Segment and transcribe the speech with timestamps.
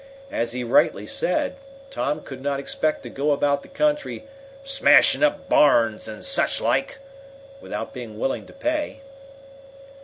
[0.31, 1.57] As he rightly said,
[1.91, 4.25] Tom could not expect to go about the country,
[4.63, 6.97] "smashing up barns and such like,"
[7.61, 9.01] without being willing to pay.